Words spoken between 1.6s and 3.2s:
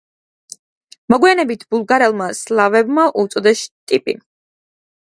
ბულგარელმა სლავებმა